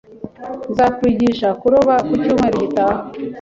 [0.71, 2.99] Nzakwigisha kuroba ku cyumweru gitaha